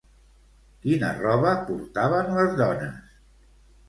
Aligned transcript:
Quina 0.85 1.11
roba 1.17 1.51
portaven 1.67 2.31
les 2.39 2.57
dones? 2.63 3.13